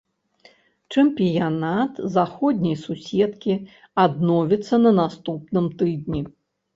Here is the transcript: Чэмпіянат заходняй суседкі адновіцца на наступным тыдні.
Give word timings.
Чэмпіянат 0.99 1.99
заходняй 2.15 2.73
суседкі 2.85 3.53
адновіцца 4.05 4.75
на 4.87 4.91
наступным 5.01 5.69
тыдні. 5.83 6.23